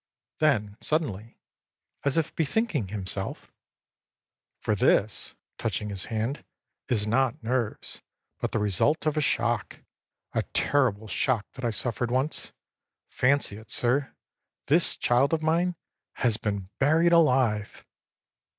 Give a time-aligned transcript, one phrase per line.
[0.01, 1.37] â Then, suddenly,
[2.03, 3.51] as if bethinking himself:
[4.63, 6.43] âFor this,â touching his hand,
[6.89, 8.01] âis not nerves,
[8.39, 9.77] but the result of a shock,
[10.33, 12.51] a terrible shock that I suffered once.
[13.09, 14.15] Fancy it, sir,
[14.65, 15.75] this child of mine
[16.13, 17.85] has been buried alive!